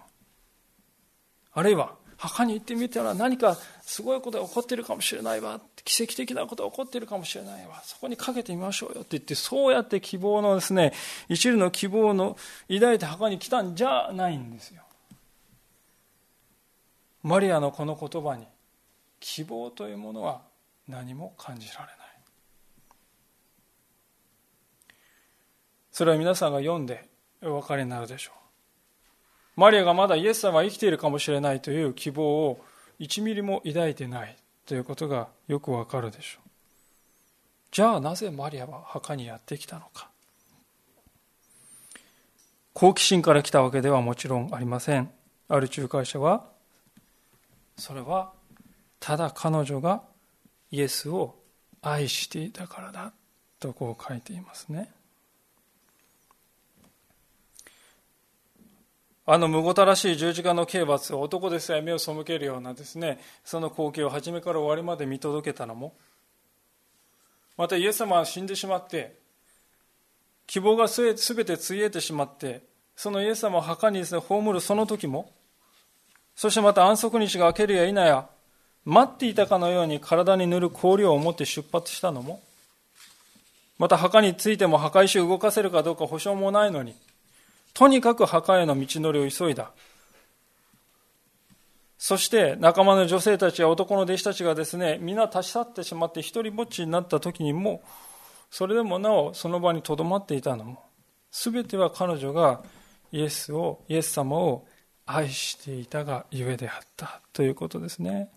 [1.54, 5.62] あるいは、墓に行ってみたら何かすごいことが起こっているかもしれないわ。
[5.84, 7.82] 奇跡的なことが起こっているかもしれないわ。
[7.86, 10.94] そこにかけてみましょうよって言って、そうやって希望のですね、
[11.30, 14.82] 一縷の希望の抱いて墓に来たんじゃないんですよ。
[17.24, 18.48] マリアのこの言葉に
[19.20, 20.42] 希望というものは
[20.88, 21.98] 何も感じられない
[25.92, 27.10] それは皆さんが読んで
[27.42, 28.37] お分かりになるでしょう
[29.58, 32.64] マリアがまだイエス様は生きているかもしれないという希望を
[33.00, 36.50] 1ミリも抱いてないということがよくわかるでしょう。
[37.72, 40.10] じゃあなぜマリアは墓にやってきたのか。
[42.74, 45.10] 好奇心から来たわけではもちろんありません。
[45.50, 46.46] ある仲介者は
[47.78, 48.34] それは
[49.00, 50.04] ただ彼女が
[50.70, 51.36] イエスを
[51.82, 53.12] 愛していたからだ
[53.60, 54.92] とこう書いていますね。
[59.28, 65.94] あのむごたらしい十字架の刑罰を男でさえ目を背けるようなですねその光景を初めから終わりまで見届けたのも
[67.58, 69.16] またイエス様は死んでしまって
[70.48, 71.04] 希望がす
[71.36, 72.62] べてついえてしまって
[72.96, 75.30] そのイエス様を墓にですね葬るその時も
[76.36, 78.28] そしてまた安息日が明けるや否や
[78.90, 82.42] 待っていたかのように体に塗る香料を持って出発したのも、
[83.78, 86.96] また墓についても墓石を動かせるかどうか保証もないのに、
[87.78, 89.72] とにかく墓への道のりを急いだ。
[92.00, 97.84] そして仲間の女性たちや男の弟子たちがですね、皆立ち去ってしまって一人ぼっちになった時にも、
[98.50, 100.86] それでもなおその場にとどまっていたのも、
[101.30, 102.64] すべては彼女が
[103.12, 104.66] イエスを、イエス様を
[105.06, 108.32] 愛していたがゆえであったということですね。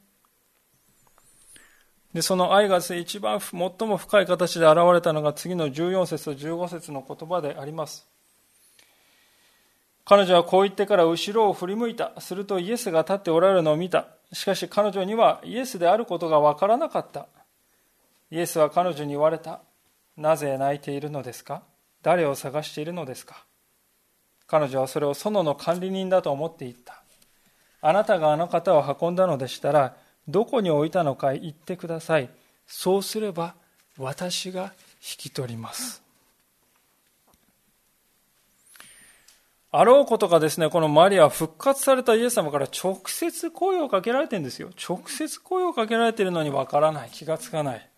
[2.12, 8.09] で、その愛が、一番最も深い形で現れたのが次の14節と15節の言葉であります。
[10.10, 12.20] 彼女はこう言ってから後ろを振り向いた。
[12.20, 14.08] するとイエスが立っておられるのを見た。
[14.32, 17.28] しかし彼女にはイエスであることがわからなかった。
[18.28, 19.60] イエスは彼女に言われた。
[20.16, 21.62] なぜ泣いているのですか？
[22.02, 23.44] 誰を探しているのですか？
[24.48, 27.04] 彼女はそれを園の管理人だと思っていった。
[27.80, 29.94] あなたがあの方を運んだのでしたら、
[30.26, 32.28] どこに置いたのか言ってください
[32.66, 33.54] そうすれば
[33.96, 34.70] 私が引
[35.18, 36.02] き取ります
[39.72, 44.70] あろうことかですね、このマリアは復活されたイエス様から直接声をかけられてるんですよ。
[44.88, 47.10] 直接声をかけられてるのにわからない。
[47.10, 47.88] 気がつかない。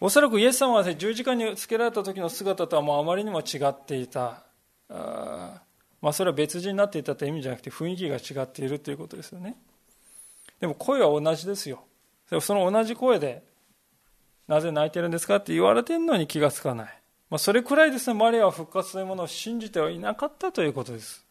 [0.00, 4.42] おそらくイエス様は、ね、十字架につけられた時の姿とはもうあまりにも違っていた。
[4.88, 5.62] あ
[6.00, 9.56] まあそれは別人になっていたという意味じゃなくて雰囲気が違っているということですよね。
[10.58, 11.84] でも声は同じですよ。
[12.40, 13.44] その同じ声で、
[14.48, 16.99] なぜ泣いてるんですかって言われてるのに気がつかない。
[17.30, 21.24] まあ、それくらいですね、マリアは復活というものを信じてはいなかったということです。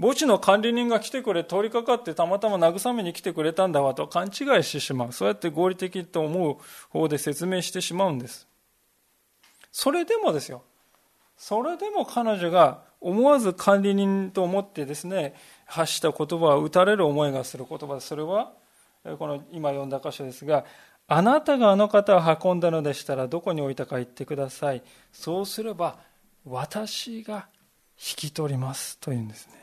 [0.00, 5.12] 墓地の管理人が来てくれ、通りかかってたまたま慰めに来てくれたんだわと勘違いしてしまう。
[5.12, 6.56] そうやって合理的と思う
[6.90, 8.46] 方で説明してしまうんです。
[9.72, 10.62] それでもですよ。
[11.36, 15.34] それでも彼女が思わず管理人と思ってですね、
[15.66, 18.00] 発した言葉は打たれる思いがする言葉で。
[18.00, 18.52] それは、
[19.18, 20.64] この今読んだ箇所ですが、
[21.10, 24.82] あなたがあの方を運んだのでしたらどこに置いたか言ってください。
[25.10, 25.98] そうすれば
[26.44, 27.48] 私が
[27.98, 29.54] 引き取りますというんですね。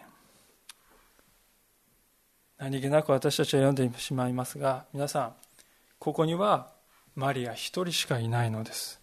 [2.57, 5.33] 何気なく私たちは読んでしまいますが、皆さん、
[5.99, 6.71] ここには
[7.15, 8.99] マリア一人しかいないのです。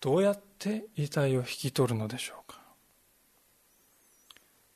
[0.00, 2.58] どうやって遺体を引き取るのでしょうか。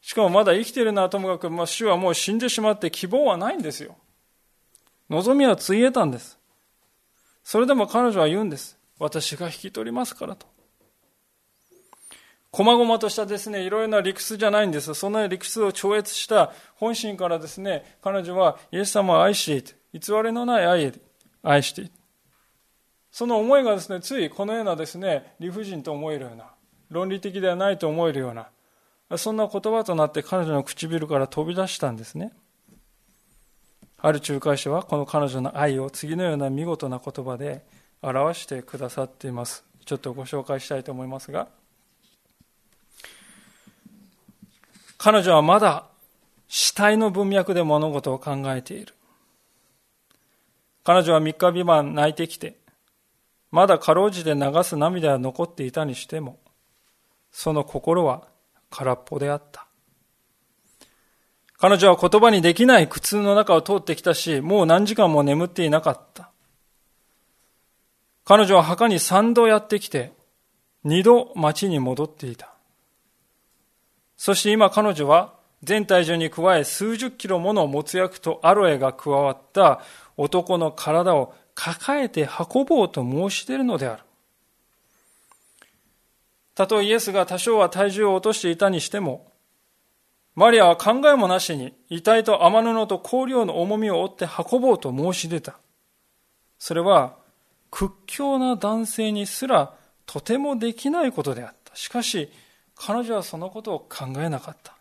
[0.03, 3.97] しかもまだ生きているのはともかく、まあ、主はもう死んでしまって希望はないんですよ。
[5.11, 6.39] 望みはついえたんです。
[7.43, 8.79] それでも彼女は言うんです。
[8.99, 10.47] 私が引き取りますからと。
[12.53, 14.95] 細々としたですね、いろいろな理屈じゃないんです。
[14.95, 21.01] そんな理屈を超越した本心からですね、彼女はイエス様を愛していて、偽りのない愛で
[21.43, 21.93] 愛していて。
[23.11, 26.47] その思いがですね、ついこのようなですね、理不尽と思えるような、
[26.91, 28.49] 論理的ではないと思えるような、
[29.19, 32.33] そんな言葉となって彼女の唇から飛び出したんですね。
[34.03, 37.65] ある仲介者はこの彼女の愛を次のような見事な言葉で
[38.03, 39.65] 表してくださっています。
[39.85, 41.49] ちょっとご紹介したいと思いますが、
[44.97, 45.87] 彼女はまだ
[46.49, 48.95] 死体の文脈で物事を考えている。
[50.83, 52.57] 彼女は三日三晩泣いてきて、
[53.51, 56.39] まだかろうじて流す涙は残っていたにしても、
[57.31, 58.27] その心は
[58.71, 59.67] 空っぽであった。
[61.61, 66.31] 彼女は言葉にできない苦痛の中を通ってきたし、もう何時間も眠っていなかった。
[68.25, 70.13] 彼女は墓に三度やってきて、
[70.85, 72.55] 二度町に戻っていた。
[74.17, 79.83] そして今彼女は全体重に加え数十キロもの没薬とアロエが加わった
[80.17, 84.03] 男の体を抱えて運ぼうと申し出るのである。
[86.55, 89.30] たとえイエスが多少は体重を落としていたにしても、
[90.35, 95.59] マリアは考えもなしに遺体と雨布と香料の重みを負って運ぼうと申し出た。
[96.59, 97.17] それは
[97.71, 99.75] 屈強な男性にすら
[100.07, 101.75] とてもできないことであった。
[101.77, 102.31] しかし、
[102.75, 104.77] 彼女はそのことを考えなかった。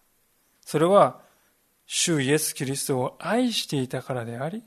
[0.66, 1.22] それは、
[1.86, 4.64] 主イエス・キリストを愛していたからであり、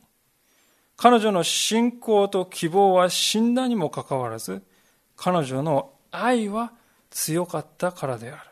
[0.97, 4.63] 彼女の信仰と希望は死んだにもかかわらず、
[5.17, 6.73] 彼女の愛は
[7.11, 8.51] 強かったからである。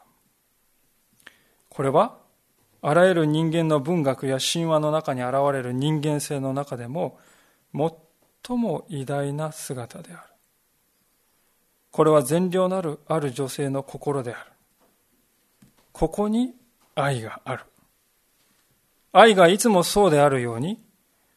[1.69, 2.20] これは、
[2.83, 7.19] あらゆる人間の文学や神話の中に現れる人間性の中でも、
[7.75, 10.23] 最も偉大な姿である。
[11.91, 14.51] これは善良なるある女性の心である。
[15.93, 16.55] ここに
[16.95, 17.65] 愛がある。
[19.13, 20.81] 愛がいつもそうであるように、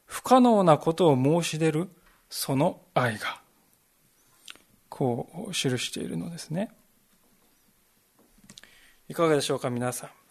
[0.06, 1.90] 不可能なことを申し出る
[2.30, 3.42] その愛が、
[4.90, 6.70] こう記しているのですね。
[9.10, 10.23] いかがでしょうか、皆さん。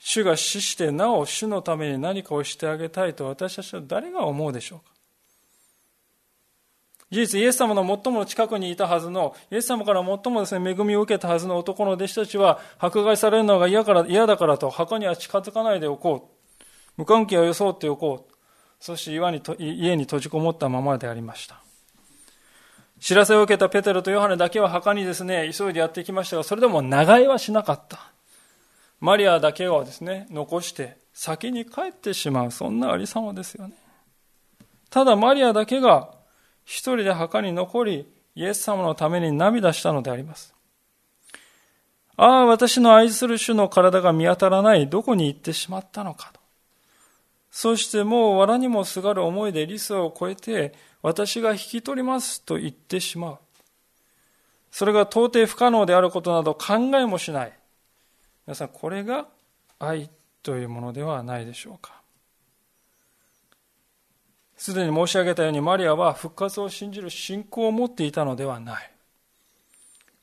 [0.00, 4.86] 主が死してなお主のために何かをしてあげたいと私たちは誰が思うでしょうか？
[7.10, 16.62] 事実、イエス様の最も近くにいたはずの、イエス様から最もですね、恵みを受けたはずの男の弟子たちは、迫害されるのが嫌から、嫌だからと、墓には近づかないでおこう。
[16.96, 18.34] 無関係を装っておこう。
[18.78, 21.60] そして岩に家に閉じこもったままでありました。
[23.00, 28.09] 知らせを受けたペテロとヨハネだけは墓にですね、急いでやってきましたが、それでも長居はしなかった。
[29.00, 33.74] マリアだけをですね、残して先に帰ってしまう、そんなありさまですよね。
[34.90, 36.10] ただマリアだけが
[36.64, 40.54] 一人で墓に残り、イエス様のために涙したのであります。
[42.16, 46.40] ああ、私の愛する主の体が見当たらない、どこに行ってしまったのかと。
[47.50, 53.38] そしてもう藁にもすがる思いでリスを超えて、私が引き取りますと言ってしまう。
[54.70, 57.52] それが到底不可能であることなど考えもしない。
[58.50, 59.28] 皆さん、これが
[59.78, 60.10] 愛
[60.42, 62.02] というものではないでしょうか。
[64.56, 68.90] すでに申し上げたようにマリアは復活を信じる信仰を持っていたのではない。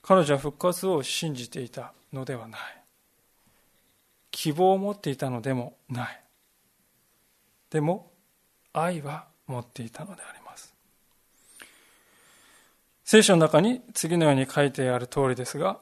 [0.02, 2.60] 彼女は復活を信じていたのではない。
[4.30, 6.20] 希望を持っていたのでもない。
[7.70, 8.10] でも、
[8.74, 10.74] 愛は持っていたのであります。
[13.06, 15.78] 聖書の中に次のように書いてある通りですが、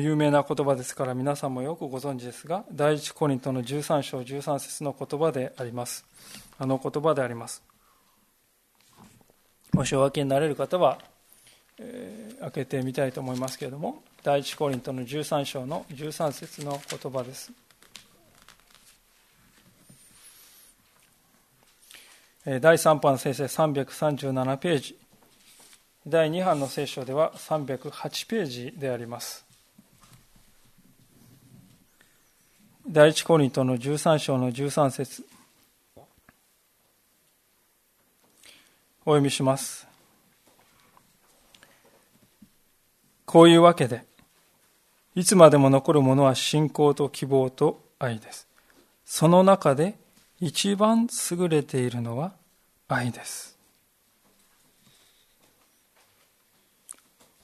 [0.00, 6.04] 有名な言葉ですから皆さんもよくご存知ですが、第一コリントの13章13節の言葉であります。
[6.58, 7.62] あの言葉であります。
[9.72, 10.98] もしお分けになれる方は、
[11.78, 17.52] えー、開けてみたいと思いますけれども、第一コリントの13章の13節の言葉です。
[22.44, 24.98] 第3版の先生337ページ
[26.06, 29.43] 第2版の聖書では308ページであります
[32.86, 35.24] 第一コリントの13章の13節
[39.06, 39.86] お読みします。
[43.24, 44.04] こういうわけで、
[45.14, 48.46] いつまでも残るものは信仰と希望と愛です。
[49.06, 49.94] その中で
[50.38, 52.34] 一番優れているのは
[52.86, 53.56] 愛です。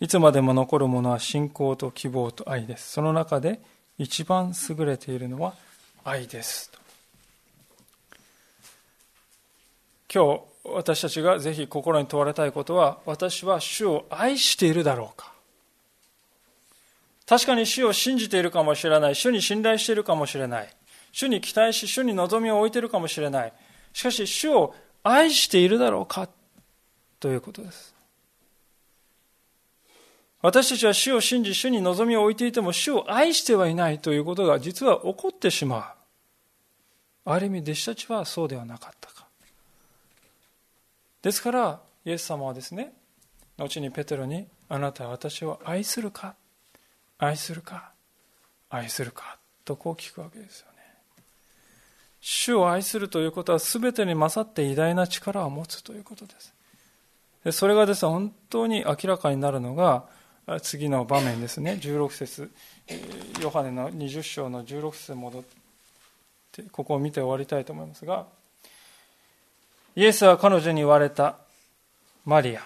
[0.01, 2.93] いつまでも残るものは信仰と希望と愛です。
[2.93, 3.61] その中で
[4.01, 5.53] 一番優れているのは
[6.05, 6.73] 愛です。
[10.13, 15.35] 今日私たちがぜひ心に問われたいことは私は主を愛しているだろうか。
[17.27, 19.15] 確かに主を信じているかもしれない。
[19.15, 20.75] 主に信頼しているかもしれない。
[21.13, 23.53] 主に期待し主に望みを置いているかもしれない。
[23.93, 26.27] しかし主を愛しているだろうか
[27.21, 27.95] ということです。
[30.43, 35.95] 私たちは主を信じ、主に望みを置いていても、主を愛してはいないということが実は起こってしま
[37.27, 37.31] う。
[37.33, 39.27] ある意味、弟子たちはそうではなかったか。
[41.21, 42.95] ですから、イエス様はですね、
[43.59, 46.35] 後にペテロに、あなたは私を愛するか？
[47.19, 47.93] 愛するか？
[48.71, 49.37] 愛するか？
[49.67, 50.79] とこう聞くわけですよね。
[52.23, 57.59] 主を愛するということは全てに勝って偉大な力を持つということです。
[57.59, 60.07] それがですね、本当に明らかになるのが、
[60.59, 62.51] 次の場面ですね、16節。
[63.41, 65.43] ヨハネの20章の16節戻っ
[66.51, 68.27] てここを見て終わりたいと思いますが
[69.95, 71.37] イエスは彼女に言われた
[72.25, 72.63] マリア。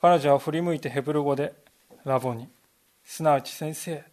[0.00, 1.52] 彼女は振り向いてヘブル語で
[2.04, 2.48] ラボに。
[3.04, 4.04] すなわち先生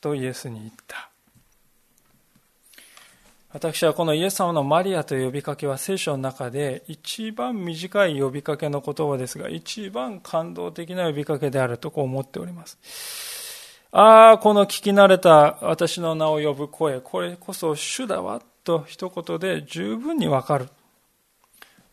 [0.00, 1.11] とイエスに言った。
[3.52, 12.78] 私はこのイエス様のマリアという呼びかけは聖書の中で一番短い呼びかけの言葉ですが一番感動的な呼びかけであるとこう思っております。
[13.90, 20.68] ああこの聞き慣れた私の名を呼ぶ声これこそ主だわと一言で十分にわかる。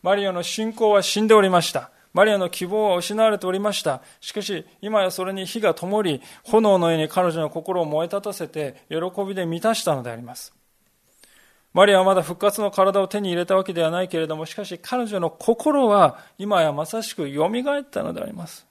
[0.02, 1.90] マリアの信仰は死んでおりました。
[2.14, 4.00] マリアの希望は失われておりました。
[4.22, 8.96] しかし今やそれに火が灯り炎のように彼女の心を燃え立たせて喜
[9.28, 10.54] びで満たしたのであります。
[11.72, 18.66] マリアはまだ復活の体を手に入れたわけではないけれども、しかし彼女の心は今やまさしく蘇ったのであります。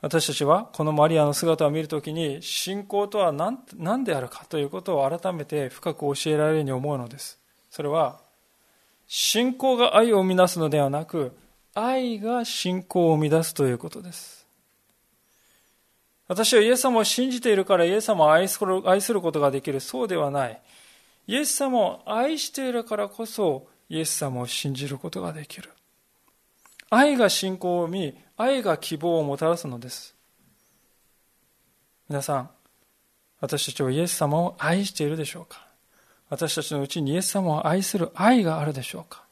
[0.00, 7.38] 私たちはこのマリアの姿を見るときに信仰とは何何であるかということを改めて深く教えられるように思うのです。
[7.70, 8.20] それは
[9.06, 11.32] 信仰が愛を生み出すのではなく
[11.74, 14.44] 愛が信仰を生み出すということです。
[16.26, 19.80] 私はイエス様を信じているからイエス様を愛することができる。
[19.80, 20.60] そうではない。
[21.32, 25.70] イエス様を愛しているからこそイエス様を信じることができる。
[26.90, 30.14] 愛が信仰を見愛が希望をもたらすのです。
[32.06, 32.50] 皆さん
[33.40, 35.66] 私たちはイエス様を愛しているでしょうか？
[36.28, 39.24] 私たちのうちにイエス様を愛する愛があるでしょうか？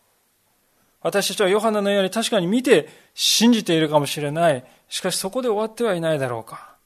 [1.02, 4.64] 私たちはヨハネのように確かに見て信じているかもしれない。
[4.88, 6.76] しかしそこで終わってはいないだろうか？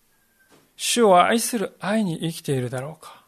[0.75, 3.23] 主を愛する愛に生きているだろうか？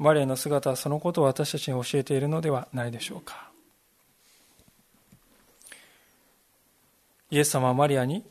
[0.00, 3.50] マリアの姿はそのことを私たちに教えているのではないでしょうか。
[7.30, 8.24] イエス様はマリアに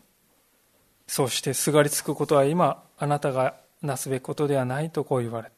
[1.05, 5.51] そうしてすがりつくことは今あなたがなすべきことではないとこう言われ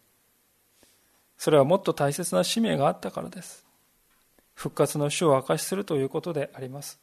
[1.38, 3.66] それはもっと大切な使命があったからです。
[4.54, 7.00] 復活の主を明かしするということであります。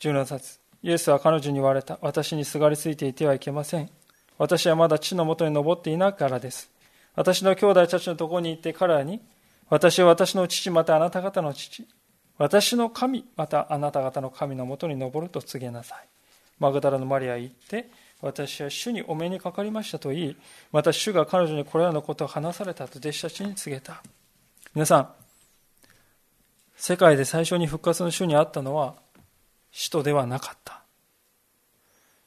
[0.00, 1.98] 17節イエスは彼女に言われた。
[2.02, 3.90] 私にすがりついていてはいけません。
[4.38, 6.70] 私はまだ地のもとに登っていないからです。
[7.14, 9.20] 私の兄弟たちのところに行って彼らに、
[9.70, 11.86] 私は私の父、またあなた方の父、
[12.36, 16.08] 私の神、またあなた方の神のもとに登ると告げなさい。
[16.58, 17.88] マグダラのマリアへ行って、
[18.20, 20.36] 私は主にお目にかかりましたと言い、
[20.72, 24.02] また主が彼女にこれらのことを話されたと弟子たちに告げた。
[24.74, 25.08] 皆さん、
[26.76, 28.96] 世界で最初に復活の主に会ったのは、
[29.70, 30.83] 使徒ではなかった。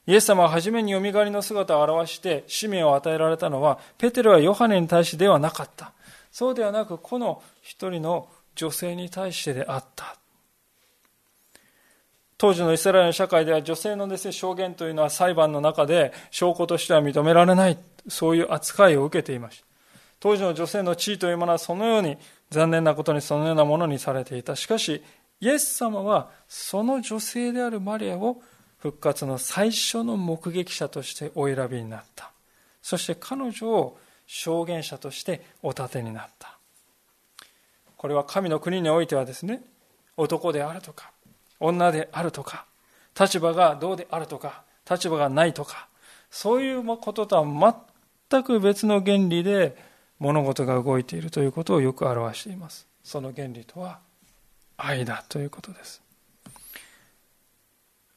[0.08, 5.92] イエス様は初めによみがりの姿を表して使命を与えられたのは、ペテロやヨハネに対してではなかった。
[6.32, 10.16] そうではなく、この一人の女性に対してであった。
[12.38, 17.78] 当時のイスラエルの社会では女性のです、ね、証言というのは裁判の中で証拠としては認められない、
[18.08, 19.66] そういう扱いを受けていました。
[20.22, 22.18] 当時の女性の地位というものはそのように
[22.50, 24.56] 残念なことにそのようなものにされていた。
[24.56, 25.04] しかし、
[25.42, 28.42] イエス様はその女性であるマリアを
[28.80, 32.32] 復活の最初の目撃者としてお選びになった。
[32.82, 33.98] そして彼女を
[34.28, 36.58] 証言者としてお立てになった。
[37.98, 39.64] これは神の国においてはですね
[40.16, 41.12] 男であるとか
[41.60, 42.66] 女であるとか
[43.20, 45.88] 立場がどうであるとか立場がないとか
[46.30, 47.86] そういうこととは
[48.30, 49.76] 全く別の原理で
[50.20, 52.88] 物事が動いているということをよく表しています。
[53.04, 54.00] その原理とは
[54.76, 56.02] 愛だということです。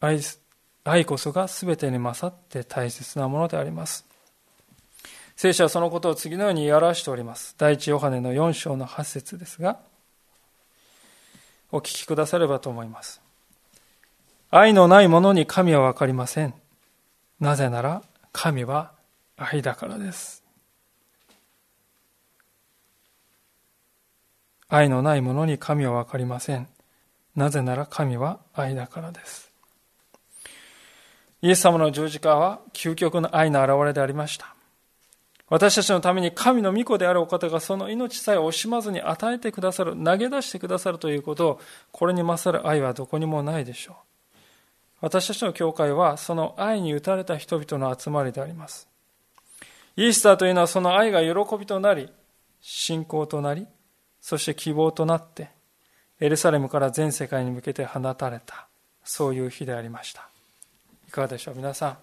[0.00, 0.20] 愛
[0.85, 4.07] 愛こそが全てに勝って大切なものであります。
[5.37, 7.55] 聖書はそのことを次のように言い表しております。
[7.59, 9.78] 第一ヨハネの4章の8節ですが、
[11.72, 13.20] お聞きくださればと思います。
[14.51, 16.55] 愛のないものに神はわかりません。
[17.39, 18.03] なぜなら
[18.33, 18.93] 神は
[19.37, 20.45] 愛だからです。
[24.68, 26.68] 愛のないものに神はわかりません。
[27.35, 29.49] なぜなら神は愛だからです。
[31.43, 34.55] イエス様の十字架は究極の愛の表れでありました。
[35.49, 41.61] 私たちのために神の御子であるお方がその命さえ惜しまずに与えてくださる、投げ出してくださるということを、
[41.91, 43.97] これに勝る愛はどこにもないでしょう。
[45.01, 48.86] 私たちの教会はその愛に打たれた人々の集まりであります。
[49.97, 52.12] イースターというのはその愛が喜びとなり、
[52.61, 53.66] 信仰となり、
[54.20, 55.51] そして希望となって、
[56.20, 58.68] エルサレムから全世界に向けて放たれた、
[59.03, 60.30] そういう日でありました。
[61.11, 61.56] いかがでしょう？
[61.56, 61.96] 皆さん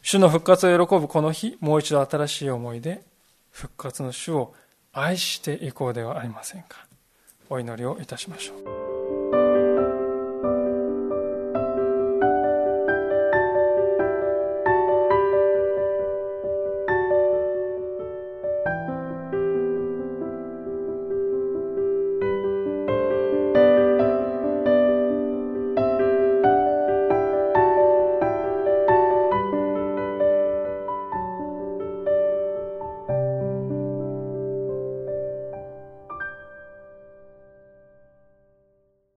[0.00, 3.02] 主の復活を喜ぶこの日もう一度新しい思いで
[3.50, 4.54] 復活の主を
[4.94, 6.86] 愛していこうではありませんか？
[7.50, 8.83] お祈りをいたしましょう。